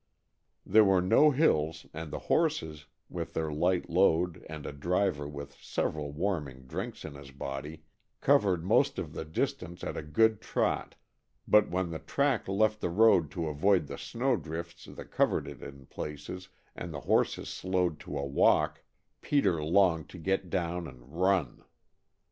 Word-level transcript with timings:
There 0.65 0.83
were 0.83 0.99
no 0.99 1.29
hills 1.29 1.85
and 1.93 2.09
the 2.09 2.17
horses, 2.25 2.87
with 3.07 3.35
their 3.35 3.51
light 3.53 3.87
load 3.87 4.43
and 4.49 4.65
a 4.65 4.71
driver 4.73 5.27
with 5.27 5.53
several 5.61 6.11
warming 6.11 6.63
drinks 6.63 7.05
in 7.05 7.13
his 7.13 7.29
body, 7.29 7.83
covered 8.19 8.65
most 8.65 8.97
of 8.97 9.13
the 9.13 9.23
distance 9.25 9.83
at 9.83 9.95
a 9.95 10.01
good 10.01 10.41
trot, 10.41 10.95
but 11.47 11.69
when 11.69 11.91
the 11.91 11.99
track 11.99 12.47
left 12.47 12.81
the 12.81 12.89
road 12.89 13.29
to 13.29 13.45
avoid 13.47 13.85
the 13.85 13.97
snow 13.99 14.35
drifts 14.37 14.85
that 14.85 15.11
covered 15.11 15.47
it 15.47 15.61
in 15.61 15.85
places, 15.85 16.49
and 16.75 16.91
the 16.91 17.01
horses 17.01 17.47
slowed 17.47 17.99
to 17.99 18.17
a 18.17 18.25
walk, 18.25 18.81
Peter 19.21 19.63
longed 19.63 20.09
to 20.09 20.17
get 20.17 20.49
down 20.49 20.87
and 20.87 21.13
run. 21.13 21.63